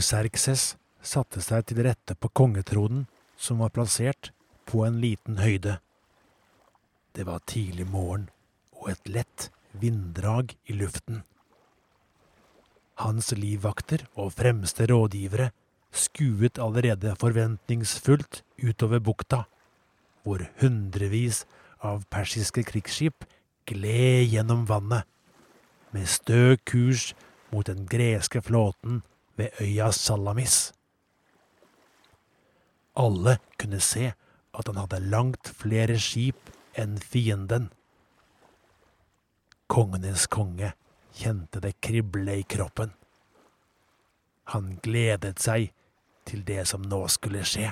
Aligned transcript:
Kong 0.00 0.56
satte 1.04 1.42
seg 1.44 1.66
til 1.68 1.82
rette 1.84 2.14
på 2.16 2.28
kongetronen, 2.32 3.06
som 3.36 3.60
var 3.60 3.72
plassert 3.72 4.30
på 4.64 4.84
en 4.86 4.96
liten 5.00 5.36
høyde. 5.40 5.78
Det 7.12 7.26
var 7.28 7.42
tidlig 7.44 7.84
morgen 7.88 8.30
og 8.80 8.92
et 8.94 9.10
lett 9.12 9.50
vinddrag 9.76 10.54
i 10.64 10.76
luften. 10.78 11.20
Hans 13.00 13.28
livvakter 13.36 14.06
og 14.16 14.32
fremste 14.38 14.88
rådgivere 14.88 15.50
skuet 15.92 16.56
allerede 16.58 17.12
forventningsfullt 17.20 18.42
utover 18.62 19.04
bukta, 19.04 19.44
hvor 20.24 20.46
hundrevis 20.62 21.44
av 21.84 22.06
persiske 22.08 22.64
krigsskip 22.72 23.28
gled 23.68 24.32
gjennom 24.32 24.64
vannet, 24.68 25.04
med 25.92 26.08
stø 26.08 26.56
kurs 26.64 27.10
mot 27.52 27.66
den 27.66 27.84
greske 27.90 28.40
flåten 28.40 29.02
ved 29.40 29.62
øya 29.64 29.90
Salamis. 29.96 30.72
Alle 32.96 33.38
kunne 33.58 33.80
se 33.80 34.12
at 34.52 34.66
han 34.66 34.76
hadde 34.76 35.00
langt 35.10 35.52
flere 35.56 35.98
skip 35.98 36.50
enn 36.78 36.98
fienden. 37.00 37.70
Kongenes 39.70 40.26
konge 40.26 40.72
kjente 41.14 41.62
det 41.62 41.78
krible 41.80 42.40
i 42.40 42.42
kroppen. 42.42 42.92
Han 44.50 44.78
gledet 44.82 45.38
seg 45.38 45.70
til 46.26 46.42
det 46.44 46.66
som 46.68 46.82
nå 46.82 47.04
skulle 47.08 47.44
skje. 47.46 47.70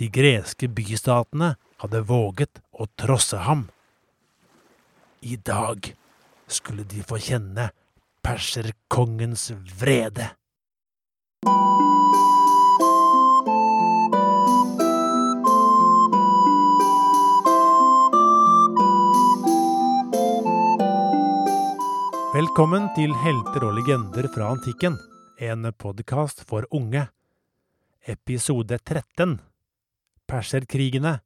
De 0.00 0.08
greske 0.12 0.68
bystatene 0.68 1.54
hadde 1.80 2.04
våget 2.08 2.60
å 2.72 2.86
trosse 3.00 3.40
ham. 3.48 3.66
I 5.20 5.36
dag 5.36 5.92
skulle 6.48 6.84
de 6.88 7.02
få 7.04 7.18
kjenne 7.20 7.70
perserkongens 8.30 9.50
vrede. 9.80 10.28
Velkommen 22.34 22.86
til 22.94 23.10
Helter 23.18 23.66
og 23.66 23.74
legender 23.80 24.28
fra 24.30 24.52
antikken, 24.54 24.94
en 25.42 25.72
podkast 25.74 26.44
for 26.46 26.68
unge. 26.70 27.08
Episode 28.06 28.78
13 28.78 29.40
Perserkrigene 30.30 31.18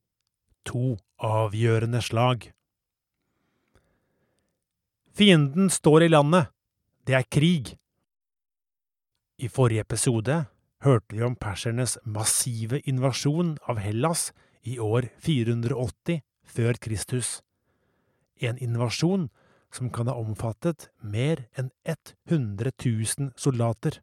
To 0.64 0.96
avgjørende 1.20 2.00
slag. 2.00 2.48
Fienden 5.12 5.68
står 5.68 6.08
i 6.08 6.12
landet. 6.16 6.54
Det 7.04 7.12
er 7.12 7.26
krig. 7.28 7.74
I 9.36 9.48
forrige 9.52 9.82
episode 9.84 10.44
hørte 10.84 11.12
vi 11.12 11.20
om 11.26 11.34
persernes 11.36 11.98
massive 12.04 12.80
invasjon 12.88 13.58
av 13.68 13.80
Hellas 13.84 14.30
i 14.64 14.78
år 14.80 15.10
480 15.20 16.22
før 16.48 16.80
Kristus. 16.80 17.42
En 18.40 18.56
invasjon 18.56 19.28
som 19.74 19.92
kan 19.92 20.08
ha 20.08 20.16
omfattet 20.16 20.88
mer 21.02 21.44
enn 21.60 21.68
100 21.84 22.72
000 22.72 23.34
soldater. 23.36 24.00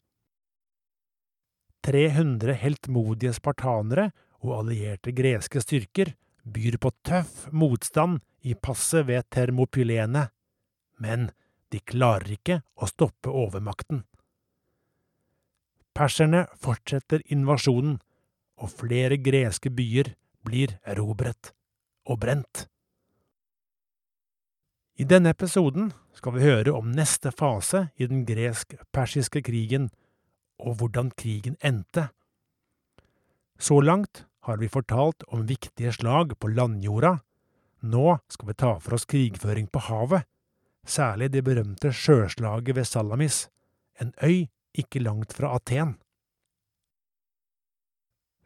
300 1.81 2.53
heltmodige 2.53 3.33
spartanere 3.33 4.11
og 4.45 4.59
allierte 4.59 5.09
greske 5.17 5.63
styrker 5.63 6.13
byr 6.45 6.77
på 6.77 6.93
tøff 7.01 7.47
motstand 7.49 8.21
i 8.45 8.53
passet 8.53 9.07
ved 9.09 9.25
Termopylene, 9.33 10.27
men 11.01 11.31
de 11.71 11.79
klarer 11.79 12.35
ikke 12.35 12.61
å 12.75 12.89
stoppe 12.89 13.31
overmakten. 13.31 14.03
Perserne 15.95 16.45
fortsetter 16.59 17.23
invasjonen, 17.31 17.99
og 18.61 18.69
flere 18.77 19.17
greske 19.17 19.71
byer 19.73 20.11
blir 20.45 20.75
erobret 20.85 21.51
og 22.05 22.19
brent. 22.21 22.67
I 25.01 25.07
denne 25.07 25.31
episoden 25.33 25.89
skal 26.13 26.35
vi 26.35 26.45
høre 26.45 26.75
om 26.77 26.91
neste 26.93 27.31
fase 27.33 27.87
i 27.97 28.05
den 28.05 28.21
gresk-persiske 28.27 29.41
krigen, 29.47 29.89
og 30.61 30.77
hvordan 30.77 31.09
krigen 31.17 31.57
endte. 31.65 32.11
Så 33.57 33.79
langt 33.81 34.25
har 34.45 34.61
vi 34.61 34.69
fortalt 34.69 35.25
om 35.27 35.47
viktige 35.49 35.93
slag 35.95 36.35
på 36.37 36.51
landjorda. 36.53 37.15
Nå 37.81 38.17
skal 38.29 38.51
vi 38.51 38.57
ta 38.61 38.75
for 38.77 38.97
oss 38.97 39.07
krigføring 39.09 39.71
på 39.73 39.81
havet, 39.87 40.27
særlig 40.87 41.31
det 41.33 41.43
berømte 41.45 41.91
sjøslaget 41.93 42.75
ved 42.75 42.87
Salamis, 42.87 43.49
en 44.01 44.13
øy 44.23 44.47
ikke 44.73 45.01
langt 45.03 45.33
fra 45.33 45.55
Aten. 45.55 45.97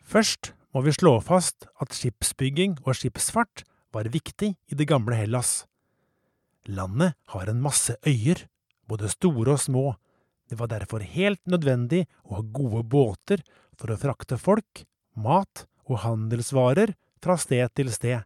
Først 0.06 0.54
må 0.74 0.84
vi 0.86 0.94
slå 0.94 1.20
fast 1.24 1.68
at 1.82 1.94
skipsbygging 1.96 2.78
og 2.84 2.98
skipsfart 3.00 3.64
var 3.96 4.10
viktig 4.12 4.52
i 4.54 4.76
det 4.76 4.88
gamle 4.90 5.16
Hellas. 5.16 5.64
Landet 6.68 7.16
har 7.32 7.50
en 7.50 7.62
masse 7.62 7.96
øyer, 8.06 8.46
både 8.88 9.10
store 9.10 9.56
og 9.56 9.62
små. 9.62 9.86
Det 10.50 10.60
var 10.60 10.70
derfor 10.70 11.00
helt 11.00 11.42
nødvendig 11.48 12.06
å 12.26 12.40
ha 12.40 12.44
gode 12.44 12.84
båter 12.84 13.42
for 13.78 13.94
å 13.94 14.00
frakte 14.02 14.38
folk, 14.38 14.84
mat 15.16 15.66
og 15.86 16.02
handelsvarer 16.04 16.94
fra 17.24 17.38
sted 17.42 17.72
til 17.78 17.92
sted. 17.94 18.26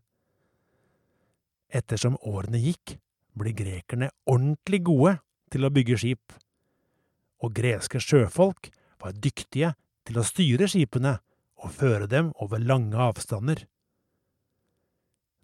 Ettersom 1.69 2.17
årene 2.25 2.59
gikk, 2.63 2.97
ble 3.37 3.53
grekerne 3.55 4.09
ordentlig 4.29 4.81
gode 4.87 5.17
til 5.53 5.65
å 5.65 5.73
bygge 5.73 5.97
skip, 6.01 6.35
og 7.43 7.55
greske 7.55 8.01
sjøfolk 8.03 8.71
var 8.99 9.15
dyktige 9.15 9.73
til 10.07 10.19
å 10.19 10.25
styre 10.27 10.67
skipene 10.69 11.17
og 11.59 11.75
føre 11.75 12.07
dem 12.09 12.31
over 12.43 12.61
lange 12.61 12.99
avstander. 12.99 13.65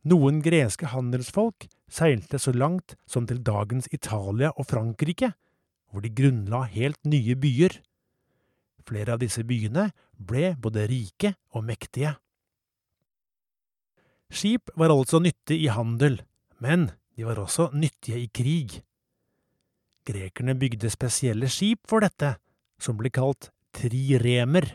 Noen 0.05 0.41
greske 0.45 0.91
handelsfolk 0.91 1.65
seilte 1.89 2.37
så 2.41 2.53
langt 2.53 2.93
som 3.09 3.25
til 3.25 3.41
dagens 3.45 3.87
Italia 3.93 4.51
og 4.53 4.67
Frankrike, 4.69 5.31
hvor 5.89 6.03
de 6.03 6.11
grunnla 6.13 6.65
helt 6.69 6.99
nye 7.07 7.33
byer. 7.39 7.79
Flere 8.85 9.15
av 9.15 9.23
disse 9.23 9.41
byene 9.47 9.89
ble 10.13 10.53
både 10.61 10.85
rike 10.91 11.33
og 11.55 11.65
mektige. 11.65 12.13
Skip 14.29 14.69
var 14.77 14.93
altså 14.93 15.21
nyttig 15.21 15.57
i 15.63 15.71
handel, 15.73 16.19
men 16.61 16.91
de 17.15 17.23
var 17.23 17.39
også 17.39 17.69
nyttige 17.73 18.19
i 18.19 18.27
krig. 18.27 18.81
Grekerne 20.05 20.55
bygde 20.59 20.91
spesielle 20.91 21.49
skip 21.49 21.87
for 21.89 22.03
dette, 22.03 22.35
som 22.77 22.97
ble 22.99 23.09
kalt 23.09 23.49
triremer. 23.75 24.67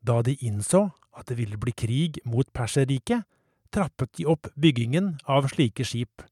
Da 0.00 0.22
de 0.24 0.34
innså 0.40 0.88
at 1.16 1.28
det 1.28 1.36
ville 1.38 1.60
bli 1.60 1.74
krig 1.76 2.18
mot 2.24 2.48
Perserriket, 2.56 3.26
trappet 3.70 4.16
de 4.16 4.26
opp 4.26 4.48
byggingen 4.56 5.18
av 5.28 5.50
slike 5.52 5.84
skip. 5.86 6.24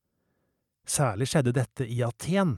Særlig 0.89 1.29
skjedde 1.29 1.55
dette 1.55 1.85
i 1.85 2.01
Aten, 2.03 2.57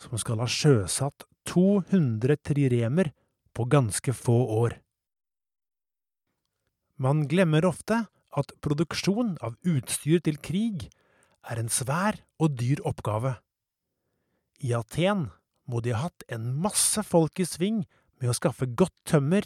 som 0.00 0.18
skal 0.18 0.42
ha 0.42 0.48
sjøsatt 0.50 1.24
200 1.48 2.36
triremer 2.44 3.12
på 3.54 3.64
ganske 3.70 4.12
få 4.12 4.38
år. 4.58 4.80
Man 7.00 7.24
glemmer 7.30 7.64
ofte 7.64 8.02
at 8.36 8.52
produksjon 8.60 9.36
av 9.40 9.56
utstyr 9.66 10.20
til 10.26 10.36
krig 10.42 10.90
er 11.48 11.60
en 11.60 11.70
svær 11.72 12.20
og 12.40 12.56
dyr 12.60 12.82
oppgave. 12.86 13.36
I 14.60 14.74
Aten 14.76 15.28
må 15.70 15.80
de 15.84 15.94
ha 15.94 16.08
hatt 16.08 16.24
en 16.28 16.50
masse 16.60 17.02
folk 17.06 17.40
i 17.40 17.46
sving 17.48 17.84
med 18.20 18.32
å 18.32 18.36
skaffe 18.36 18.68
godt 18.68 18.96
tømmer, 19.08 19.44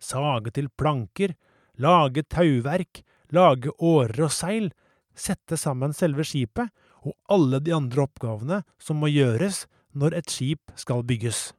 sage 0.00 0.54
til 0.56 0.70
planker, 0.72 1.34
lage 1.76 2.24
tauverk, 2.30 3.02
lage 3.34 3.72
årer 3.82 4.26
og 4.26 4.32
seil, 4.32 4.70
sette 5.14 5.58
sammen 5.60 5.94
selve 5.94 6.24
skipet 6.26 6.72
og 7.04 7.14
alle 7.30 7.60
de 7.62 7.74
andre 7.76 8.06
oppgavene 8.06 8.62
som 8.80 8.98
må 9.02 9.10
gjøres 9.12 9.64
når 9.94 10.18
et 10.18 10.32
skip 10.32 10.72
skal 10.80 11.04
bygges. 11.06 11.52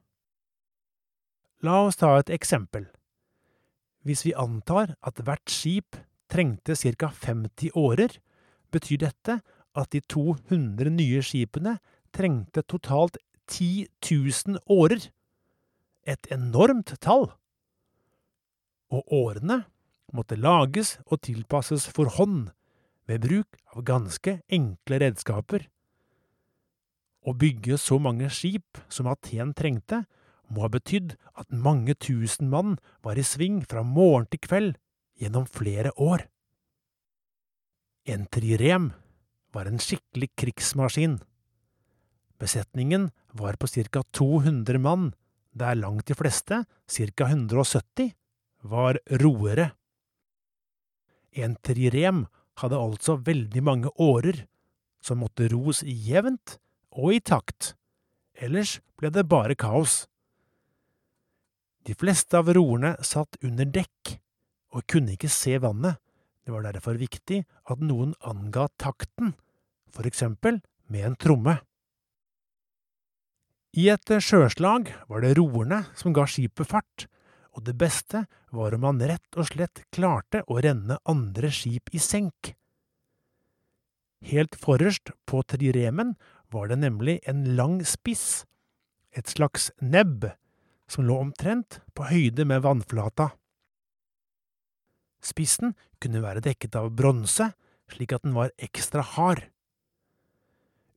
La 1.64 1.80
oss 1.86 1.96
ta 2.00 2.12
et 2.18 2.32
eksempel. 2.34 2.84
Hvis 4.06 4.26
vi 4.26 4.36
antar 4.38 4.94
at 5.00 5.22
hvert 5.24 5.50
skip 5.50 5.96
trengte 6.30 6.76
ca 6.76 7.08
50 7.10 7.72
årer, 7.74 8.12
betyr 8.70 9.00
dette 9.06 9.40
at 9.76 9.92
de 9.92 10.00
200 10.00 10.90
nye 10.96 11.22
skipene 11.24 11.76
trengte 12.16 12.64
totalt 12.64 13.18
10 13.52 13.86
000 14.00 14.60
årer. 14.72 15.10
Et 16.06 16.32
enormt 16.32 16.94
tall! 17.02 17.30
Og 18.90 19.06
årene 19.12 19.64
måtte 20.14 20.38
lages 20.38 20.96
og 21.06 21.20
tilpasses 21.26 21.88
for 21.90 22.10
hånd, 22.16 22.50
ved 23.06 23.22
bruk 23.22 23.58
av 23.74 23.84
ganske 23.86 24.40
enkle 24.50 24.98
redskaper. 25.02 25.66
Å 27.26 27.34
bygge 27.34 27.78
så 27.78 27.98
mange 28.02 28.30
skip 28.30 28.80
som 28.90 29.08
Aten 29.10 29.52
trengte, 29.58 30.04
må 30.46 30.62
ha 30.62 30.70
betydd 30.70 31.16
at 31.34 31.50
mange 31.50 31.94
tusen 31.98 32.50
mann 32.50 32.76
var 33.02 33.18
i 33.18 33.24
sving 33.26 33.64
fra 33.66 33.82
morgen 33.82 34.28
til 34.30 34.42
kveld 34.46 34.76
gjennom 35.18 35.46
flere 35.50 35.90
år. 35.98 36.26
En 38.06 38.28
trirem 38.30 38.92
var 39.54 39.68
en 39.68 39.80
skikkelig 39.82 40.30
krigsmaskin. 40.38 41.18
Besetningen 42.40 43.10
var 43.32 43.56
på 43.56 43.68
ca 43.68 44.02
200 44.02 44.78
mann, 44.78 45.14
der 45.52 45.74
langt 45.74 46.06
de 46.06 46.14
fleste, 46.14 46.64
ca 46.64 47.24
170, 47.24 48.12
var 48.62 48.98
roere. 49.22 49.70
En 51.32 51.56
trirem 51.56 52.26
hadde 52.60 52.80
altså 52.80 53.16
veldig 53.20 53.62
mange 53.62 53.90
årer, 54.00 54.46
som 55.00 55.20
måtte 55.20 55.48
ros 55.52 55.82
jevnt 55.84 56.58
og 56.96 57.14
i 57.14 57.20
takt, 57.20 57.74
ellers 58.34 58.80
ble 58.96 59.12
det 59.12 59.26
bare 59.28 59.54
kaos. 59.54 60.06
De 61.86 61.94
fleste 61.94 62.34
av 62.40 62.48
roerne 62.56 62.96
satt 63.04 63.38
under 63.44 63.68
dekk 63.68 64.16
og 64.74 64.86
kunne 64.90 65.14
ikke 65.14 65.30
se 65.30 65.54
vannet, 65.62 66.00
det 66.46 66.54
var 66.54 66.62
derfor 66.62 66.94
viktig 66.94 67.42
at 67.42 67.80
noen 67.82 68.14
anga 68.22 68.68
takten, 68.78 69.34
for 69.90 70.06
eksempel 70.06 70.60
med 70.86 71.08
en 71.08 71.18
tromme. 71.18 71.56
I 73.76 73.88
et 73.92 74.12
sjøslag 74.22 74.92
var 75.10 75.24
det 75.24 75.34
roerne 75.36 75.82
som 75.98 76.14
ga 76.16 76.24
skipet 76.30 76.70
fart, 76.70 77.08
og 77.56 77.66
det 77.66 77.74
beste 77.80 78.22
var 78.54 78.76
om 78.76 78.86
man 78.86 79.02
rett 79.02 79.36
og 79.36 79.50
slett 79.50 79.82
klarte 79.92 80.44
å 80.46 80.60
renne 80.62 81.00
andre 81.08 81.50
skip 81.52 81.90
i 81.92 82.00
senk. 82.00 82.54
Helt 84.26 84.54
forrest 84.56 85.10
på 85.28 85.42
triremen 85.50 86.14
var 86.54 86.70
det 86.70 86.78
nemlig 86.80 87.18
en 87.26 87.42
lang 87.58 87.80
spiss, 87.84 88.46
et 89.10 89.28
slags 89.28 89.72
nebb, 89.82 90.30
som 90.86 91.08
lå 91.08 91.18
omtrent 91.18 91.80
på 91.96 92.06
høyde 92.06 92.46
med 92.46 92.62
vannflata. 92.62 93.32
Spissen 95.26 95.74
kunne 96.02 96.22
være 96.22 96.44
dekket 96.44 96.76
av 96.78 96.92
bronse, 96.96 97.50
slik 97.90 98.14
at 98.14 98.24
den 98.26 98.36
var 98.36 98.54
ekstra 98.62 99.02
hard. 99.02 99.46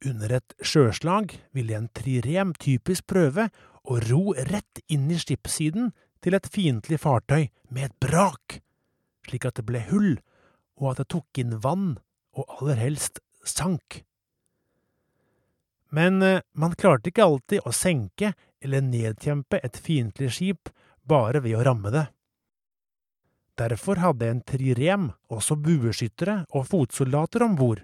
Under 0.05 0.31
et 0.37 0.55
sjøslag 0.63 1.33
ville 1.55 1.75
en 1.75 1.89
trirem 1.97 2.53
typisk 2.55 3.09
prøve 3.11 3.49
å 3.83 3.99
ro 4.05 4.35
rett 4.49 4.81
inn 4.87 5.09
i 5.11 5.17
skipssiden 5.19 5.91
til 6.23 6.35
et 6.37 6.47
fiendtlig 6.51 6.99
fartøy 7.03 7.49
med 7.73 7.89
et 7.89 7.97
brak, 8.03 8.59
slik 9.27 9.47
at 9.47 9.59
det 9.59 9.65
ble 9.67 9.81
hull, 9.89 10.13
og 10.79 10.93
at 10.93 11.01
det 11.01 11.09
tok 11.15 11.41
inn 11.41 11.57
vann, 11.63 11.97
og 12.37 12.47
aller 12.59 12.79
helst 12.79 13.19
sank. 13.43 14.03
Men 15.95 16.21
eh, 16.21 16.43
man 16.53 16.77
klarte 16.77 17.09
ikke 17.09 17.25
alltid 17.25 17.65
å 17.65 17.73
senke 17.73 18.33
eller 18.61 18.85
nedkjempe 18.85 19.59
et 19.63 19.79
fiendtlig 19.79 20.31
skip 20.35 20.71
bare 21.09 21.41
ved 21.43 21.57
å 21.57 21.65
ramme 21.65 21.91
det. 21.93 22.05
Derfor 23.59 24.00
hadde 24.00 24.29
en 24.31 24.41
trirem 24.47 25.09
også 25.27 25.57
bueskyttere 25.59 26.44
og 26.56 26.69
fotsoldater 26.69 27.44
om 27.44 27.57
bord, 27.59 27.81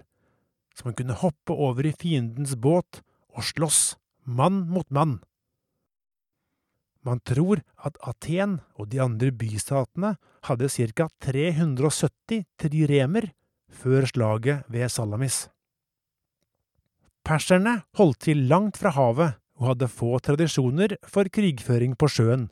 som 0.76 0.94
kunne 0.96 1.16
hoppe 1.20 1.52
over 1.52 1.88
i 1.88 1.92
fiendens 1.92 2.54
båt 2.56 3.02
og 3.36 3.44
slåss, 3.44 3.96
mann 4.24 4.64
mot 4.72 4.88
mann. 4.90 5.18
Man 7.06 7.20
tror 7.22 7.60
at 7.86 7.98
Aten 8.02 8.56
og 8.74 8.88
de 8.90 9.02
andre 9.04 9.30
bystatene 9.30 10.16
hadde 10.48 10.70
ca 10.72 11.06
370 11.22 12.46
triremer 12.58 13.28
før 13.70 14.08
slaget 14.10 14.64
ved 14.72 14.90
Salamis. 14.90 15.46
Perserne 17.26 17.82
holdt 17.98 18.24
til 18.26 18.46
langt 18.50 18.78
fra 18.80 18.94
havet 18.96 19.36
og 19.58 19.72
hadde 19.72 19.90
få 19.90 20.18
tradisjoner 20.22 20.96
for 21.06 21.28
krigføring 21.32 21.96
på 21.98 22.08
sjøen, 22.10 22.48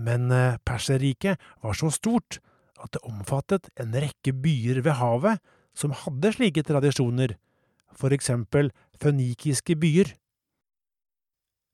men 0.00 0.30
eh, 0.32 0.58
Perserriket 0.64 1.40
var 1.62 1.76
så 1.76 1.90
stort 1.92 2.40
at 2.80 2.94
det 2.96 3.04
omfattet 3.04 3.68
en 3.80 3.92
rekke 3.92 4.32
byer 4.32 4.80
ved 4.84 4.96
havet 5.00 5.40
som 5.76 5.92
hadde 5.94 6.32
slike 6.34 6.64
tradisjoner, 6.66 7.36
for 7.92 8.14
eksempel 8.14 8.70
fønikiske 9.00 9.76
byer. 9.80 10.14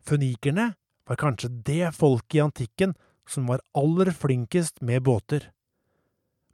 Fønikerne 0.06 0.72
var 1.06 1.20
kanskje 1.20 1.52
det 1.66 1.94
folket 1.94 2.38
i 2.38 2.42
antikken 2.44 2.96
som 3.26 3.46
var 3.50 3.62
aller 3.74 4.10
flinkest 4.14 4.82
med 4.82 5.04
båter. 5.06 5.50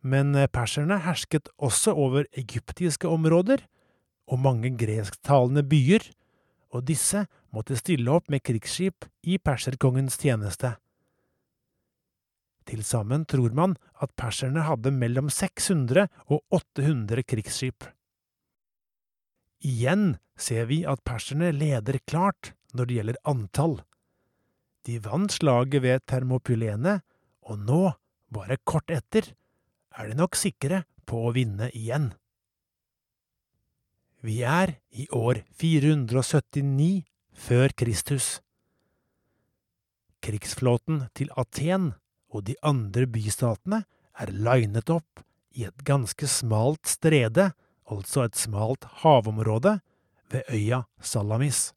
Men 0.03 0.35
eh, 0.35 0.51
perserne 0.51 1.01
hersket 1.05 1.49
også 1.59 1.95
over 1.95 2.29
egyptiske 2.37 3.09
områder 3.09 3.65
og 4.29 4.41
mange 4.41 4.73
gresktalende 4.79 5.65
byer, 5.67 6.05
og 6.73 6.87
disse 6.89 7.27
måtte 7.53 7.77
stille 7.77 8.09
opp 8.11 8.31
med 8.33 8.41
krigsskip 8.45 9.05
i 9.29 9.37
perserkongens 9.37 10.17
tjeneste. 10.21 10.73
Til 12.69 12.85
sammen 12.87 13.25
tror 13.27 13.55
man 13.57 13.75
at 14.03 14.13
perserne 14.19 14.65
hadde 14.67 14.93
mellom 14.95 15.31
600 15.31 16.07
og 16.29 16.43
800 16.51 17.25
krigsskip. 17.27 17.89
Igjen 19.63 20.17
ser 20.39 20.67
vi 20.71 20.83
at 20.89 21.03
perserne 21.07 21.53
leder 21.55 22.01
klart 22.07 22.53
når 22.75 22.89
det 22.89 22.99
gjelder 22.99 23.21
antall. 23.29 23.77
De 24.87 24.99
vant 25.05 25.31
slaget 25.31 25.83
ved 25.85 26.03
Termopylene, 26.11 27.01
og 27.47 27.59
nå, 27.63 27.83
bare 28.33 28.59
kort 28.67 28.91
etter, 28.91 29.29
er 29.95 30.11
de 30.11 30.19
nok 30.19 30.35
sikre 30.39 30.83
på 31.07 31.29
å 31.29 31.33
vinne 31.37 31.69
igjen. 31.77 32.11
Vi 34.23 34.41
er 34.47 34.77
i 34.95 35.09
år 35.11 35.43
479 35.59 37.03
før 37.35 37.75
Kristus. 37.75 38.39
Krigsflåten 40.23 41.09
til 41.19 41.31
Aten 41.39 41.93
og 42.33 42.47
de 42.49 42.57
andre 42.65 43.07
bystatene 43.07 43.83
er 44.21 44.33
linet 44.33 44.91
opp 44.91 45.23
i 45.53 45.67
et 45.69 45.85
ganske 45.85 46.27
smalt 46.29 46.89
strede, 46.89 47.53
altså 47.93 48.25
et 48.25 48.39
smalt 48.41 48.89
havområde, 49.05 49.79
ved 50.33 50.49
øya 50.49 50.87
Salamis. 51.05 51.75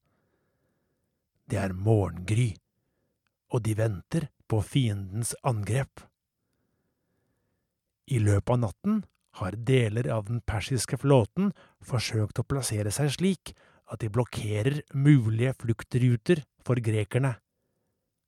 Det 1.51 1.59
er 1.59 1.75
morgengry 1.75 2.53
og 3.55 3.63
de 3.65 3.75
venter 3.77 4.29
på 4.49 4.61
fiendens 4.65 5.33
angrep. 5.47 6.03
I 8.11 8.19
løpet 8.21 8.51
av 8.53 8.61
natten 8.61 8.99
har 9.39 9.57
deler 9.67 10.09
av 10.13 10.27
den 10.29 10.41
persiske 10.45 10.99
flåten 11.01 11.51
forsøkt 11.83 12.39
å 12.39 12.47
plassere 12.47 12.93
seg 12.93 13.13
slik 13.15 13.53
at 13.91 14.01
de 14.01 14.11
blokkerer 14.13 14.81
mulige 14.93 15.55
fluktruter 15.61 16.43
for 16.65 16.79
grekerne. 16.81 17.35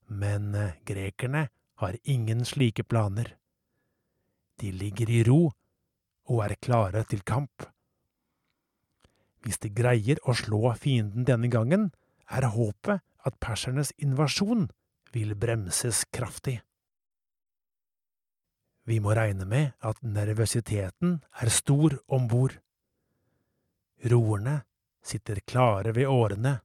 Men 0.07 0.53
eh, 0.55 0.75
grekerne 0.87 1.47
har 1.81 1.97
ingen 2.03 2.45
slike 2.45 2.83
planer. 2.83 3.35
De 4.57 4.71
ligger 4.71 5.09
i 5.09 5.23
ro 5.23 5.41
og 6.27 6.43
er 6.45 6.55
klare 6.61 7.03
til 7.09 7.21
kamp. 7.21 7.67
Hvis 9.45 9.61
de 9.63 9.69
greier 9.71 10.19
å 10.25 10.33
slå 10.35 10.73
fienden 10.75 11.27
denne 11.27 11.49
gangen, 11.53 11.91
er 12.27 12.49
håpet 12.51 13.03
at 13.27 13.39
persernes 13.39 13.93
invasjon 14.01 14.67
vil 15.13 15.35
bremses 15.39 16.03
kraftig. 16.11 16.59
Vi 18.87 18.99
må 19.03 19.13
regne 19.15 19.45
med 19.45 19.75
at 19.83 19.99
nervøsiteten 20.03 21.19
er 21.41 21.51
stor 21.51 21.97
om 22.07 22.27
bord. 22.31 22.55
Roerne 24.07 24.61
sitter 25.03 25.41
klare 25.47 25.93
ved 25.95 26.07
årene, 26.07 26.57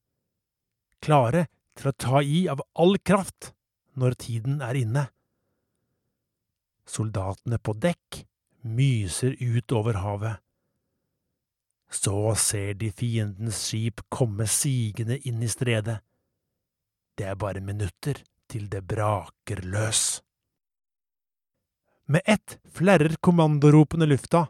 klare 1.02 1.49
til 1.78 1.90
å 1.90 1.99
ta 2.04 2.23
i 2.23 2.45
av 2.50 2.62
all 2.78 2.99
kraft 3.02 3.52
når 3.99 4.17
tiden 4.21 4.61
er 4.65 4.79
inne. 4.79 5.07
Soldatene 6.89 7.59
på 7.59 7.75
dekk 7.79 8.23
myser 8.63 9.37
ut 9.41 9.73
over 9.73 9.99
havet. 10.03 10.41
Så 11.93 12.35
ser 12.41 12.75
de 12.81 12.89
fiendens 12.91 13.59
skip 13.67 14.01
komme 14.09 14.47
sigende 14.49 15.19
inn 15.29 15.43
i 15.45 15.51
stredet. 15.51 16.01
Det 17.17 17.29
er 17.29 17.37
bare 17.37 17.61
minutter 17.61 18.23
til 18.49 18.69
det 18.73 18.81
braker 18.89 19.61
løs. 19.69 20.23
Med 22.09 22.25
ett 22.25 22.59
flerrer 22.73 23.15
kommandoropene 23.21 24.09
lufta, 24.09 24.47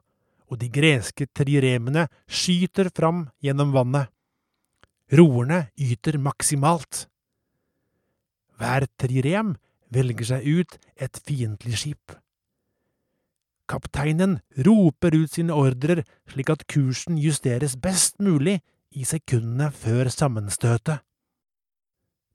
og 0.51 0.59
de 0.61 0.69
greske 0.69 1.27
triremene 1.33 2.07
skyter 2.27 2.91
fram 2.95 3.27
gjennom 3.43 3.73
vannet. 3.75 4.11
Roerne 5.13 5.67
yter 5.77 6.19
maksimalt. 6.19 7.07
Hver 8.62 8.87
trirem 8.95 9.57
velger 9.90 10.28
seg 10.28 10.45
ut 10.47 10.76
et 10.95 11.19
fiendtlig 11.26 11.81
skip. 11.81 12.14
Kapteinen 13.66 14.37
roper 14.66 15.16
ut 15.16 15.33
sine 15.35 15.57
ordrer 15.57 16.04
slik 16.31 16.52
at 16.52 16.69
kursen 16.71 17.19
justeres 17.19 17.75
best 17.75 18.21
mulig 18.23 18.61
i 18.95 19.02
sekundene 19.09 19.73
før 19.75 20.12
sammenstøtet. 20.14 21.02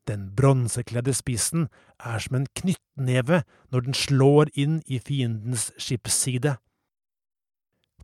Den 0.08 0.30
bronsekledde 0.36 1.14
spissen 1.16 1.70
er 2.00 2.20
som 2.24 2.42
en 2.42 2.48
knyttneve 2.60 3.42
når 3.72 3.88
den 3.88 3.96
slår 3.96 4.52
inn 4.56 4.82
i 4.88 5.00
fiendens 5.00 5.70
skipsside. 5.80 6.58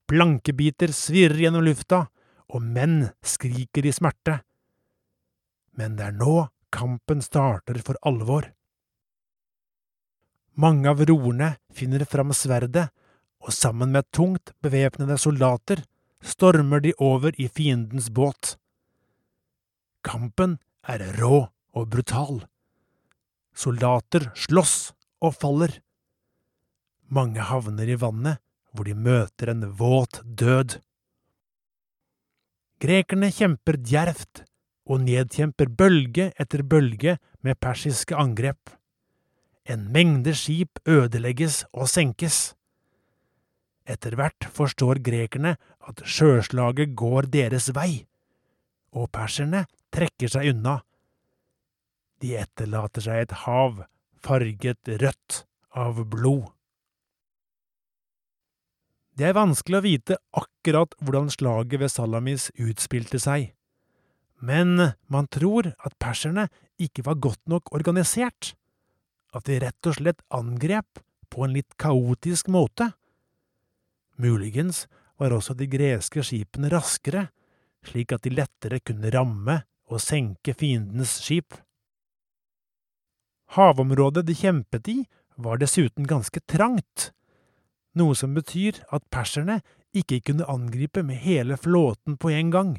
Plankebiter 0.08 0.92
svirrer 0.96 1.46
gjennom 1.46 1.63
lufta, 1.63 2.06
og 2.53 2.62
menn 2.62 3.08
skriker 3.25 3.88
i 3.88 3.94
smerte. 3.96 4.42
Men 5.80 5.96
det 5.98 6.12
er 6.12 6.18
nå 6.20 6.36
kampen 6.74 7.22
starter 7.22 7.77
for 7.86 7.98
alvor. 8.01 8.50
Mange 10.53 10.89
av 10.89 11.01
roerne 11.06 11.56
finner 11.74 12.06
fram 12.10 12.34
sverdet, 12.34 12.89
og 13.44 13.53
sammen 13.53 13.92
med 13.94 14.08
tungt 14.15 14.53
bevæpnede 14.63 15.18
soldater 15.20 15.84
stormer 16.24 16.80
de 16.84 16.94
over 16.98 17.36
i 17.42 17.50
fiendens 17.51 18.10
båt. 18.10 18.56
Kampen 20.03 20.58
er 20.88 21.03
rå 21.20 21.48
og 21.74 21.89
brutal. 21.92 22.44
Soldater 23.53 24.30
slåss 24.46 24.94
og 25.22 25.36
faller. 25.36 25.75
Mange 27.13 27.44
havner 27.44 27.89
i 27.89 28.00
vannet, 28.00 28.39
hvor 28.74 28.88
de 28.88 28.96
møter 28.96 29.51
en 29.51 29.68
våt 29.77 30.22
død. 30.24 30.80
Grekerne 32.82 33.30
kjemper 33.32 33.77
djervt 33.77 34.46
og 34.90 35.04
nedkjemper 35.06 35.72
bølge 35.72 36.32
etter 36.40 36.63
bølge 36.68 37.18
med 37.44 37.60
persiske 37.62 38.16
angrep. 38.16 38.74
En 39.63 39.88
mengde 39.96 40.34
skip 40.36 40.82
ødelegges 40.88 41.63
og 41.72 41.88
senkes. 41.88 42.54
Etter 43.88 44.16
hvert 44.20 44.48
forstår 44.52 45.00
grekerne 45.04 45.56
at 45.88 46.04
sjøslaget 46.08 46.96
går 47.00 47.30
deres 47.32 47.70
vei, 47.75 48.06
og 48.96 49.12
perserne 49.16 49.66
trekker 49.94 50.32
seg 50.32 50.52
unna. 50.54 50.82
De 52.24 52.36
etterlater 52.40 53.04
seg 53.04 53.24
et 53.24 53.38
hav 53.44 53.84
farget 54.24 54.92
rødt 55.02 55.44
av 55.75 56.04
blod. 56.08 56.52
Det 59.13 59.28
er 59.30 59.36
vanskelig 59.38 59.78
å 59.78 59.86
vite 59.86 60.16
akkurat 60.40 60.96
hvordan 61.04 61.28
slaget 61.30 61.84
ved 61.84 61.92
Salamis 61.92 62.48
utspilte 62.58 63.20
seg, 63.22 63.52
men 64.44 64.92
man 65.08 65.30
tror 65.32 65.72
at 65.72 65.96
perserne 66.04 66.50
ikke 66.82 67.06
var 67.08 67.22
godt 67.24 67.42
nok 67.48 67.72
organisert, 67.76 68.54
at 69.34 69.48
de 69.48 69.62
rett 69.64 69.88
og 69.88 69.96
slett 69.98 70.20
angrep 70.36 71.00
på 71.32 71.46
en 71.46 71.56
litt 71.56 71.78
kaotisk 71.80 72.52
måte. 72.52 72.92
Muligens 74.20 74.86
var 75.18 75.34
også 75.34 75.56
de 75.58 75.70
greske 75.72 76.26
skipene 76.28 76.70
raskere, 76.74 77.30
slik 77.88 78.12
at 78.16 78.28
de 78.28 78.36
lettere 78.36 78.82
kunne 78.84 79.12
ramme 79.16 79.62
og 79.90 80.04
senke 80.04 80.56
fiendens 80.58 81.18
skip. 81.24 81.56
Havområdet 83.56 84.26
de 84.28 84.36
kjempet 84.36 84.90
i, 84.92 85.00
var 85.36 85.58
dessuten 85.62 86.06
ganske 86.10 86.44
trangt, 86.50 87.12
noe 87.98 88.14
som 88.18 88.36
betyr 88.36 88.84
at 88.94 89.06
perserne 89.14 89.62
ikke 89.94 90.20
kunne 90.28 90.50
angripe 90.50 91.04
med 91.06 91.22
hele 91.22 91.58
flåten 91.58 92.18
på 92.18 92.34
en 92.34 92.52
gang. 92.54 92.74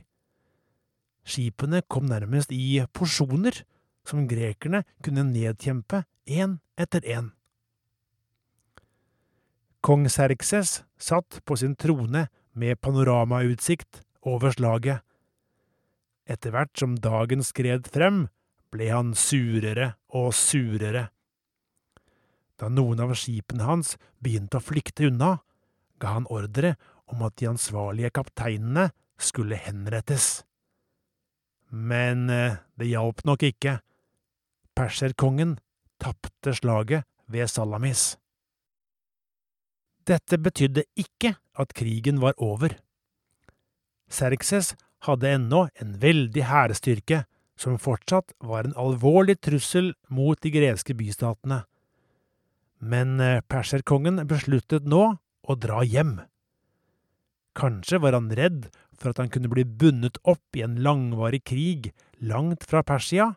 Skipene 1.24 1.80
kom 1.88 2.06
nærmest 2.10 2.52
i 2.52 2.82
porsjoner, 2.92 3.64
som 4.04 4.28
grekerne 4.28 4.82
kunne 5.02 5.24
nedkjempe 5.30 6.04
én 6.28 6.58
etter 6.76 7.04
én. 7.08 7.32
Kong 9.84 10.08
Serkses 10.08 10.82
satt 10.96 11.40
på 11.44 11.56
sin 11.60 11.74
trone 11.76 12.28
med 12.52 12.80
panoramautsikt 12.80 14.02
over 14.24 14.52
slaget. 14.52 15.02
Etter 16.24 16.54
hvert 16.54 16.72
som 16.80 16.94
dagen 16.96 17.44
skred 17.44 17.88
frem, 17.92 18.26
ble 18.72 18.88
han 18.88 19.12
surere 19.16 19.92
og 20.16 20.32
surere. 20.36 21.08
Da 22.56 22.70
noen 22.72 23.02
av 23.04 23.12
skipene 23.18 23.66
hans 23.66 23.96
begynte 24.24 24.60
å 24.60 24.64
flykte 24.64 25.10
unna, 25.10 25.36
ga 26.00 26.16
han 26.16 26.28
ordre 26.32 26.74
om 27.12 27.22
at 27.26 27.36
de 27.40 27.50
ansvarlige 27.50 28.12
kapteinene 28.14 28.88
skulle 29.20 29.58
henrettes. 29.60 30.46
Men 31.74 32.28
eh, 32.30 32.60
det 32.78 32.92
hjalp 32.92 33.24
nok 33.26 33.42
ikke. 33.42 33.78
Perserkongen 34.78 35.56
tapte 36.02 36.54
slaget 36.54 37.06
ved 37.26 37.50
Salamis. 37.50 38.14
Dette 40.06 40.38
betydde 40.38 40.84
ikke 41.00 41.34
at 41.58 41.74
krigen 41.74 42.20
var 42.22 42.36
over. 42.38 42.76
Serkses 44.10 44.74
hadde 45.08 45.30
ennå 45.34 45.66
en 45.80 45.94
veldig 46.00 46.44
hærstyrke 46.46 47.24
som 47.58 47.78
fortsatt 47.78 48.34
var 48.42 48.66
en 48.66 48.76
alvorlig 48.78 49.38
trussel 49.42 49.92
mot 50.10 50.38
de 50.42 50.52
greske 50.54 50.94
bystatene. 50.94 51.62
Men 52.84 53.18
eh, 53.22 53.40
perserkongen 53.48 54.22
besluttet 54.28 54.86
nå 54.86 55.04
å 55.16 55.56
dra 55.58 55.82
hjem. 55.86 56.18
Kanskje 57.54 58.00
var 58.02 58.16
han 58.18 58.32
redd 58.34 58.68
for 59.04 59.12
at 59.12 59.20
han 59.20 59.28
kunne 59.28 59.52
bli 59.52 59.66
bundet 59.68 60.16
opp 60.24 60.56
i 60.56 60.64
en 60.64 60.78
langvarig 60.80 61.42
krig 61.44 61.90
langt 62.24 62.64
fra 62.64 62.80
Persia? 62.80 63.34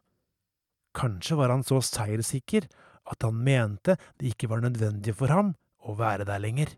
Kanskje 0.96 1.36
var 1.36 1.52
han 1.52 1.66
så 1.68 1.82
seierssikker 1.84 2.70
at 3.12 3.24
han 3.28 3.44
mente 3.44 3.98
det 4.16 4.32
ikke 4.32 4.48
var 4.48 4.64
nødvendig 4.64 5.12
for 5.20 5.32
ham 5.32 5.52
å 5.84 5.96
være 6.00 6.24
der 6.28 6.40
lenger. 6.40 6.72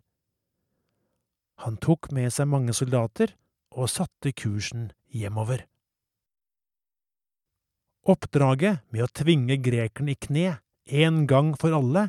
Han 1.62 1.77
tok 1.77 2.10
med 2.15 2.34
seg 2.34 2.50
mange 2.50 2.74
soldater 2.74 3.36
og 3.77 3.91
satte 3.91 4.34
kursen 4.34 4.89
hjemover. 5.13 5.67
Oppdraget 8.10 8.81
med 8.89 9.05
å 9.05 9.12
tvinge 9.13 9.60
grekerne 9.62 10.15
i 10.15 10.17
kne 10.17 10.48
en 10.89 11.25
gang 11.29 11.53
for 11.60 11.75
alle 11.77 12.08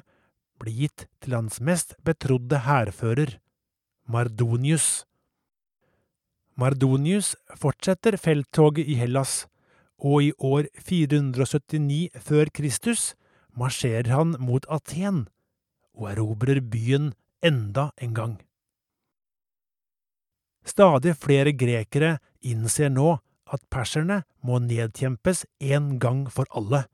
ble 0.60 0.72
gitt 0.72 1.06
til 1.20 1.36
hans 1.36 1.58
mest 1.60 1.96
betrodde 2.06 2.62
hærfører, 2.64 3.36
Mardonius. 4.10 5.04
Mardonius 6.60 7.32
fortsetter 7.56 8.18
felttoget 8.20 8.84
i 8.84 8.98
Hellas, 9.00 9.46
og 9.96 10.24
i 10.26 10.30
år 10.36 10.66
479 10.84 12.20
før 12.20 12.50
Kristus 12.52 13.14
marsjerer 13.56 14.10
han 14.12 14.34
mot 14.40 14.66
Aten 14.68 15.24
og 15.96 16.10
erobrer 16.12 16.60
byen 16.60 17.12
enda 17.44 17.90
en 18.00 18.14
gang. 18.16 18.34
Stadig 20.64 21.14
flere 21.16 21.52
grekere 21.56 22.18
innser 22.44 22.92
nå 22.92 23.14
at 23.50 23.64
perserne 23.72 24.20
må 24.44 24.60
nedkjempes 24.62 25.46
en 25.60 25.94
gang 26.02 26.26
for 26.30 26.48
alle. 26.56 26.84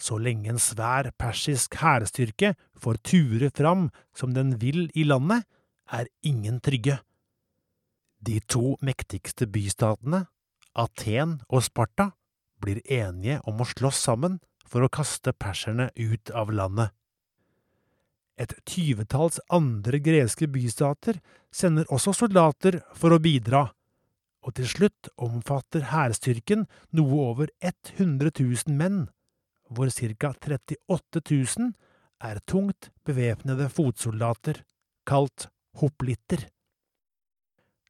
Så 0.00 0.18
lenge 0.18 0.50
en 0.50 0.58
svær 0.58 1.12
persisk 1.20 1.78
hærstyrke 1.78 2.54
får 2.80 2.98
ture 3.06 3.52
fram 3.54 3.88
som 4.16 4.34
den 4.34 4.56
vil 4.60 4.88
i 4.94 5.06
landet, 5.06 5.46
er 5.90 6.06
ingen 6.22 6.60
trygge. 6.62 6.98
De 8.20 8.40
to 8.44 8.76
mektigste 8.84 9.48
bystatene, 9.48 10.26
Aten 10.76 11.38
og 11.48 11.64
Sparta, 11.64 12.10
blir 12.60 12.82
enige 12.84 13.40
om 13.48 13.62
å 13.62 13.68
slåss 13.68 14.02
sammen 14.04 14.38
for 14.68 14.84
å 14.84 14.92
kaste 14.92 15.32
perserne 15.32 15.88
ut 15.96 16.30
av 16.36 16.52
landet. 16.52 16.92
Et 18.40 18.52
tyvetalls 18.68 19.40
andre 19.52 20.00
greske 20.00 20.48
bystater 20.48 21.18
sender 21.52 21.88
også 21.92 22.14
soldater 22.16 22.78
for 22.96 23.12
å 23.12 23.20
bidra, 23.20 23.66
og 24.40 24.56
til 24.56 24.68
slutt 24.68 25.10
omfatter 25.20 25.88
hærstyrken 25.90 26.64
noe 26.96 27.24
over 27.32 27.50
100 27.60 28.32
000 28.36 28.76
menn, 28.76 29.02
hvor 29.68 29.92
ca 29.92 30.32
38 30.32 31.24
000 31.24 31.72
er 32.20 32.40
tungt 32.48 32.90
bevæpnede 33.04 33.68
fotsoldater, 33.72 34.64
kalt 35.08 35.48
hoplitter. 35.80 36.48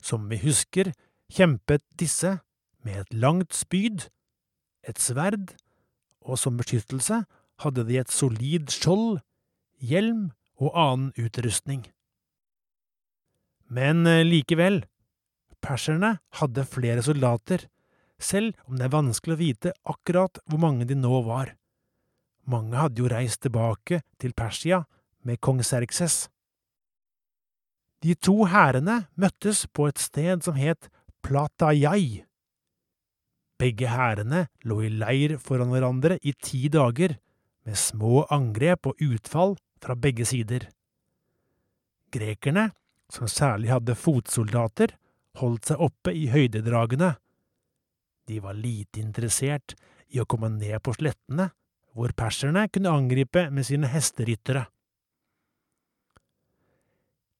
Som 0.00 0.28
vi 0.30 0.40
husker, 0.42 0.92
kjempet 1.30 1.84
disse 2.00 2.38
med 2.84 3.02
et 3.04 3.14
langt 3.14 3.54
spyd, 3.54 4.08
et 4.88 4.98
sverd, 4.98 5.54
og 6.24 6.38
som 6.40 6.58
beskyttelse 6.58 7.22
hadde 7.60 7.84
de 7.88 7.98
et 8.00 8.12
solid 8.12 8.72
skjold, 8.72 9.20
hjelm 9.80 10.30
og 10.60 10.72
annen 10.76 11.12
utrustning. 11.20 11.84
Men 13.70 14.06
eh, 14.08 14.24
likevel, 14.26 14.82
perserne 15.62 16.16
hadde 16.40 16.66
flere 16.66 17.04
soldater, 17.06 17.68
selv 18.20 18.56
om 18.66 18.76
det 18.76 18.88
er 18.88 18.96
vanskelig 18.96 19.36
å 19.36 19.40
vite 19.40 19.72
akkurat 19.88 20.40
hvor 20.48 20.60
mange 20.60 20.88
de 20.88 20.96
nå 20.98 21.22
var. 21.28 21.54
Mange 22.50 22.76
hadde 22.76 23.00
jo 23.00 23.08
reist 23.12 23.44
tilbake 23.44 24.02
til 24.20 24.34
Persia 24.36 24.82
med 25.24 25.40
kong 25.44 25.62
Serkses. 25.64 26.26
De 28.00 28.14
to 28.16 28.46
hærene 28.48 29.04
møttes 29.20 29.66
på 29.76 29.90
et 29.90 30.00
sted 30.00 30.40
som 30.46 30.56
het 30.56 30.88
Platajai. 31.20 32.24
Begge 33.60 33.90
hærene 33.92 34.46
lå 34.64 34.78
i 34.86 34.88
leir 34.88 35.36
foran 35.42 35.68
hverandre 35.74 36.16
i 36.24 36.32
ti 36.32 36.68
dager, 36.72 37.18
med 37.68 37.76
små 37.76 38.24
angrep 38.32 38.88
og 38.88 39.02
utfall 39.04 39.58
fra 39.84 39.96
begge 40.00 40.24
sider. 40.24 40.64
Grekerne, 42.10 42.70
som 43.12 43.28
særlig 43.28 43.68
hadde 43.68 43.98
fotsoldater, 43.98 44.96
holdt 45.36 45.68
seg 45.68 45.84
oppe 45.84 46.14
i 46.16 46.30
høydedragene. 46.32 47.12
De 48.26 48.40
var 48.40 48.56
lite 48.56 49.02
interessert 49.02 49.76
i 50.08 50.22
å 50.22 50.26
komme 50.26 50.48
ned 50.56 50.80
på 50.80 50.96
slettene, 50.96 51.50
hvor 51.92 52.14
perserne 52.16 52.64
kunne 52.72 52.96
angripe 52.96 53.48
med 53.52 53.66
sine 53.68 53.90
hesteryttere. 53.92 54.64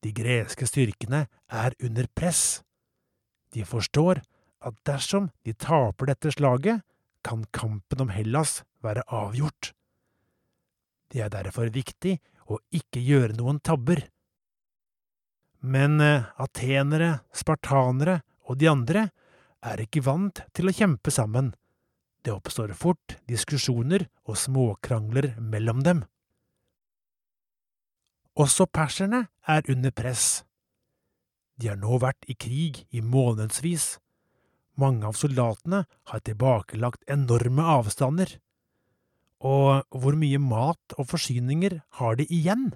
De 0.00 0.12
greske 0.16 0.66
styrkene 0.68 1.26
er 1.48 1.76
under 1.84 2.06
press. 2.16 2.62
De 3.52 3.64
forstår 3.66 4.22
at 4.64 4.76
dersom 4.88 5.28
de 5.44 5.54
taper 5.56 6.12
dette 6.12 6.32
slaget, 6.36 6.84
kan 7.24 7.44
kampen 7.52 8.00
om 8.00 8.12
Hellas 8.14 8.62
være 8.80 9.04
avgjort. 9.12 9.74
Det 11.12 11.20
er 11.20 11.32
derfor 11.34 11.68
viktig 11.74 12.16
å 12.48 12.56
ikke 12.72 13.02
gjøre 13.04 13.36
noen 13.36 13.60
tabber. 13.60 14.06
Men 15.60 16.00
eh, 16.00 16.30
atenere, 16.40 17.18
spartanere 17.36 18.20
og 18.48 18.56
de 18.60 18.70
andre 18.70 19.08
er 19.60 19.82
ikke 19.84 20.04
vant 20.06 20.40
til 20.56 20.70
å 20.70 20.74
kjempe 20.74 21.12
sammen. 21.12 21.52
Det 22.24 22.32
oppstår 22.32 22.72
fort 22.76 23.18
diskusjoner 23.28 24.06
og 24.28 24.38
småkrangler 24.40 25.34
mellom 25.40 25.84
dem. 25.84 26.02
Også 28.38 28.66
perserne 28.66 29.26
er 29.46 29.66
under 29.68 29.90
press. 29.90 30.44
De 31.60 31.68
har 31.68 31.80
nå 31.80 31.98
vært 32.00 32.24
i 32.30 32.36
krig 32.38 32.84
i 32.90 33.02
månedsvis. 33.02 33.98
Mange 34.80 35.04
av 35.08 35.18
soldatene 35.18 35.82
har 36.08 36.22
tilbakelagt 36.24 37.02
enorme 37.10 37.66
avstander. 37.78 38.38
Og 39.40 39.82
hvor 39.90 40.16
mye 40.20 40.38
mat 40.40 40.96
og 40.96 41.10
forsyninger 41.10 41.80
har 42.00 42.16
de 42.16 42.26
igjen? 42.28 42.70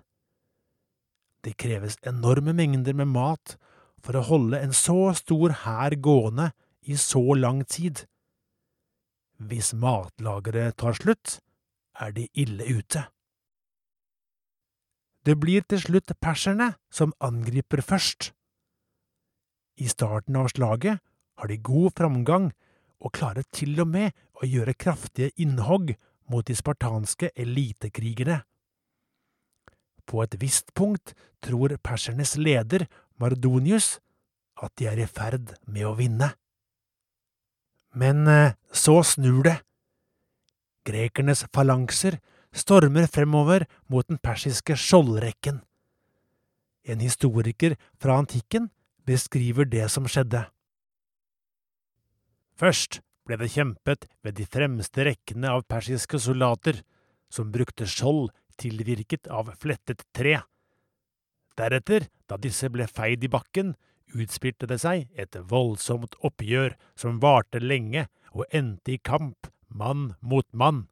Det 1.45 1.57
kreves 1.61 1.97
enorme 2.09 2.55
mengder 2.57 2.97
med 2.97 3.13
mat 3.13 3.57
for 4.05 4.17
å 4.17 4.27
holde 4.27 4.61
en 4.61 4.73
så 4.77 5.13
stor 5.17 5.55
hær 5.65 5.97
gående 6.01 6.51
i 6.85 6.97
så 7.01 7.23
lang 7.37 7.63
tid. 7.65 8.05
Hvis 9.41 9.73
matlageret 9.77 10.77
tar 10.81 10.97
slutt, 10.97 11.39
er 12.01 12.13
de 12.17 12.29
ille 12.35 12.65
ute. 12.81 13.05
Det 15.25 15.37
blir 15.41 15.65
til 15.65 15.81
slutt 15.81 16.13
perserne 16.21 16.75
som 16.93 17.15
angriper 17.21 17.81
først. 17.81 18.33
I 19.81 19.89
starten 19.89 20.37
av 20.37 20.51
slaget 20.53 21.01
har 21.41 21.51
de 21.51 21.57
god 21.59 21.95
framgang 21.97 22.51
og 23.01 23.15
klarer 23.17 23.47
til 23.53 23.81
og 23.81 23.89
med 23.89 24.13
å 24.41 24.47
gjøre 24.47 24.77
kraftige 24.77 25.33
innhogg 25.41 25.95
mot 26.31 26.47
de 26.47 26.57
spartanske 26.57 27.31
elitekrigerne. 27.37 28.43
På 30.05 30.21
et 30.23 30.37
visst 30.41 30.75
punkt 30.77 31.15
tror 31.45 31.77
persernes 31.83 32.37
leder, 32.37 32.87
Mardonius, 33.17 33.99
at 34.61 34.73
de 34.79 34.89
er 34.91 35.01
i 35.01 35.09
ferd 35.09 35.55
med 35.65 35.89
å 35.89 35.95
vinne. 35.97 36.35
Men 37.95 38.27
eh, 38.29 38.55
så 38.73 39.01
snur 39.07 39.45
det. 39.47 39.57
Grekernes 40.85 41.47
falangser 41.55 42.19
stormer 42.55 43.09
fremover 43.11 43.67
mot 43.91 44.07
den 44.09 44.21
persiske 44.23 44.77
skjoldrekken. 44.79 45.61
En 46.85 47.01
historiker 47.01 47.77
fra 48.01 48.19
antikken 48.21 48.71
beskriver 49.09 49.69
det 49.69 49.89
som 49.93 50.07
skjedde. 50.09 50.47
Først 52.55 53.01
ble 53.27 53.39
det 53.41 53.51
kjempet 53.55 54.07
ved 54.23 54.37
de 54.39 54.47
fremste 54.47 55.05
rekkene 55.09 55.51
av 55.51 55.65
persiske 55.69 56.21
soldater, 56.21 56.83
som 57.33 57.51
brukte 57.53 57.89
skjold 57.89 58.31
tilvirket 58.61 59.27
av 59.27 59.51
flettet 59.59 60.05
tre. 60.15 60.39
Deretter, 61.59 62.07
da 62.29 62.39
disse 62.39 62.69
ble 62.71 62.87
feid 62.87 63.25
i 63.25 63.31
bakken, 63.31 63.75
utspilte 64.15 64.69
det 64.71 64.79
seg 64.83 65.09
et 65.19 65.37
voldsomt 65.51 66.15
oppgjør 66.23 66.77
som 66.99 67.21
varte 67.23 67.63
lenge 67.63 68.07
og 68.35 68.47
endte 68.55 68.95
i 68.95 69.01
kamp, 69.03 69.49
mann 69.69 70.13
mot 70.21 70.47
mann. 70.53 70.85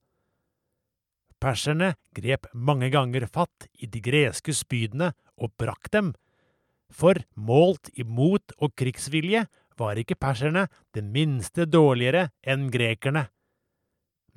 Perserne 1.42 1.96
grep 2.14 2.46
mange 2.54 2.86
ganger 2.94 3.26
fatt 3.26 3.66
i 3.82 3.88
de 3.90 3.98
greske 4.04 4.54
spydene 4.54 5.10
og 5.42 5.50
brakk 5.58 5.88
dem, 5.90 6.12
for 6.92 7.18
målt 7.34 7.90
i 7.98 8.04
mot 8.06 8.54
og 8.60 8.74
krigsvilje 8.78 9.46
var 9.80 9.98
ikke 9.98 10.18
perserne 10.20 10.68
det 10.94 11.02
minste 11.02 11.66
dårligere 11.66 12.28
enn 12.46 12.68
grekerne. 12.70 13.24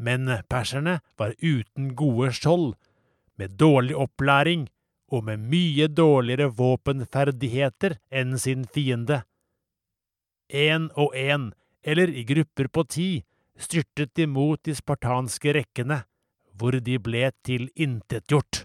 Men 0.02 0.32
perserne 0.50 0.98
var 1.20 1.36
uten 1.44 1.94
gode 2.00 2.32
skjold, 2.34 2.74
med 3.36 3.58
dårlig 3.60 3.98
opplæring 4.00 4.66
og 5.12 5.26
med 5.28 5.44
mye 5.52 5.90
dårligere 5.92 6.50
våpenferdigheter 6.56 7.98
enn 8.10 8.38
sin 8.40 8.64
fiende. 8.66 9.22
Én 10.50 10.88
og 10.96 11.14
én, 11.14 11.52
eller 11.84 12.10
i 12.10 12.24
grupper 12.24 12.72
på 12.72 12.86
ti, 12.90 13.10
styrtet 13.60 14.16
de 14.16 14.26
mot 14.26 14.62
de 14.64 14.74
spartanske 14.76 15.54
rekkene, 15.60 16.02
hvor 16.56 16.78
de 16.80 16.98
ble 17.04 17.30
tilintetgjort. 17.46 18.64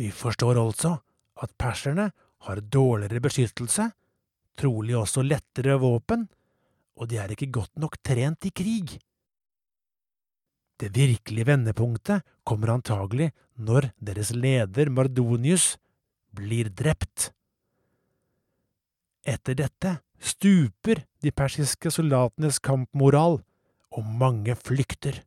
Vi 0.00 0.10
forstår 0.10 0.58
altså 0.58 0.96
at 1.42 1.52
perserne 1.60 2.10
har 2.46 2.62
dårligere 2.74 3.22
beskyttelse, 3.22 3.90
trolig 4.58 4.96
også 4.98 5.22
lettere 5.22 5.78
våpen, 5.80 6.26
og 6.98 7.08
de 7.08 7.18
er 7.22 7.32
ikke 7.32 7.52
godt 7.54 7.78
nok 7.80 7.98
trent 8.04 8.48
i 8.48 8.52
krig. 8.54 8.98
Det 10.82 10.90
virkelige 10.96 11.46
vendepunktet 11.46 12.24
kommer 12.44 12.72
antagelig 12.74 13.30
når 13.54 13.92
deres 14.02 14.32
leder 14.34 14.90
Mardonius 14.90 15.76
blir 16.34 16.72
drept. 16.74 17.30
Etter 19.22 19.54
dette 19.54 19.92
stuper 20.18 21.04
de 21.22 21.30
persiske 21.30 21.92
soldatenes 21.94 22.58
kampmoral, 22.58 23.38
og 23.92 24.04
mange 24.04 24.56
flykter. 24.56 25.22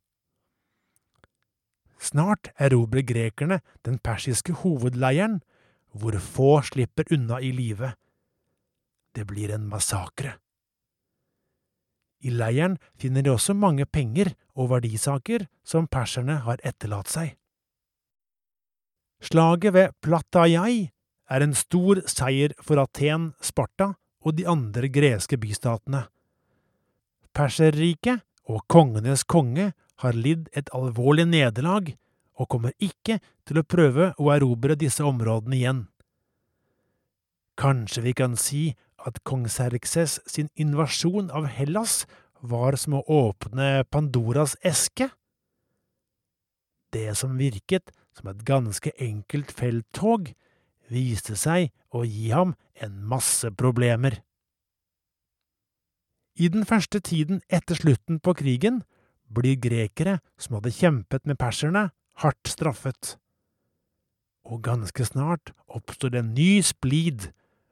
Snart 2.01 2.51
erobrer 2.61 3.05
grekerne 3.07 3.61
den 3.85 3.99
persiske 3.99 4.53
hovedleiren, 4.61 5.39
hvor 5.95 6.17
få 6.19 6.59
slipper 6.67 7.07
unna 7.15 7.39
i 7.39 7.51
live. 7.55 7.93
Det 9.15 9.25
blir 9.27 9.53
en 9.55 9.69
massakre. 9.69 10.35
I 12.25 12.33
leiren 12.33 12.77
finner 12.97 13.23
de 13.23 13.31
også 13.31 13.53
mange 13.53 13.85
penger 13.85 14.33
og 14.55 14.71
verdisaker 14.73 15.47
som 15.63 15.87
perserne 15.87 16.39
har 16.45 16.61
etterlatt 16.65 17.11
seg. 17.11 17.35
Slaget 19.23 19.73
ved 19.73 19.93
Plataiai 20.03 20.89
er 21.29 21.41
en 21.41 21.55
stor 21.57 22.01
seier 22.09 22.53
for 22.61 22.81
Aten, 22.81 23.31
Sparta 23.41 23.93
og 24.25 24.35
de 24.37 24.45
andre 24.49 24.89
greske 24.89 25.37
bystatene. 25.41 26.05
Perserriket 27.35 28.25
og 28.45 28.65
kongenes 28.71 29.23
konge 29.23 29.71
har 30.03 30.17
lidd 30.17 30.49
et 30.53 30.69
alvorlig 30.75 31.25
nederlag 31.29 31.93
og 32.35 32.49
kommer 32.51 32.75
ikke 32.83 33.19
til 33.47 33.59
å 33.59 33.67
prøve 33.67 34.11
å 34.19 34.31
erobre 34.33 34.75
disse 34.79 35.03
områdene 35.05 35.57
igjen. 35.57 35.83
Kanskje 37.55 38.03
vi 38.03 38.13
kan 38.17 38.35
si 38.35 38.63
at 39.05 39.21
kong 39.23 39.45
Serkses 39.51 40.19
sin 40.27 40.49
invasjon 40.59 41.29
av 41.31 41.47
Hellas 41.47 42.03
var 42.41 42.75
som 42.79 42.97
å 42.99 43.05
åpne 43.07 43.85
Pandoras 43.89 44.57
eske? 44.65 45.07
Det 46.91 47.15
som 47.17 47.37
virket 47.39 47.93
som 48.15 48.29
et 48.31 48.43
ganske 48.47 48.91
enkelt 49.01 49.51
felttog, 49.55 50.29
viste 50.91 51.35
seg 51.39 51.71
å 51.95 52.03
gi 52.05 52.29
ham 52.31 52.53
en 52.83 52.99
masse 53.07 53.49
problemer. 53.57 54.19
I 56.35 56.49
den 56.51 56.65
første 56.67 56.99
tiden 56.99 57.39
etter 57.47 57.77
slutten 57.79 58.19
på 58.19 58.33
krigen 58.35 58.81
blir 59.31 59.55
grekere 59.59 60.19
som 60.37 60.57
hadde 60.57 60.73
kjempet 60.75 61.23
med 61.25 61.39
perserne, 61.39 61.89
hardt 62.19 62.51
straffet. 62.51 63.15
Og 64.45 64.61
ganske 64.67 65.07
snart 65.07 65.53
oppstår 65.67 66.13
det 66.13 66.21
en 66.21 66.35
ny 66.35 66.59
splid 66.63 67.29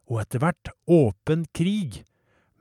og 0.07 0.23
etter 0.23 0.41
hvert 0.43 0.71
åpen 0.89 1.45
krig 1.55 2.01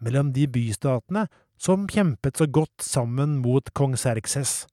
mellom 0.02 0.32
de 0.34 0.48
bystatene 0.50 1.28
som 1.62 1.86
kjempet 1.86 2.38
så 2.38 2.48
godt 2.50 2.82
sammen 2.82 3.38
mot 3.42 3.70
kong 3.74 3.94
Serkses. 3.98 4.66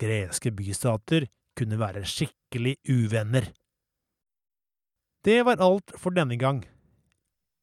Greske 0.00 0.50
bystater 0.50 1.28
kunne 1.54 1.78
være 1.78 2.02
skikkelig 2.08 2.78
uvenner. 2.88 3.52
Det 5.24 5.44
var 5.46 5.60
alt 5.62 5.92
for 6.00 6.16
denne 6.16 6.36
gang. 6.40 6.64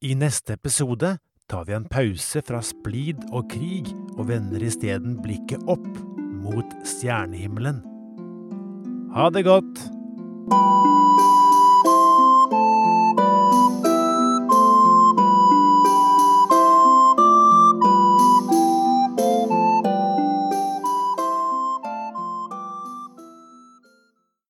I 0.02 0.14
neste 0.18 0.56
episode 0.58 1.18
tar 1.50 1.66
vi 1.68 1.74
en 1.78 1.88
pause 1.90 2.42
fra 2.48 2.62
splid 2.66 3.24
og 3.32 3.50
krig 3.52 3.90
og 4.18 4.28
vender 4.30 4.64
isteden 4.66 5.18
blikket 5.24 5.64
opp 5.72 5.88
mot 6.42 6.76
stjernehimmelen. 6.88 7.82
Ha 9.16 9.30
det 9.34 9.46
godt! 9.48 9.82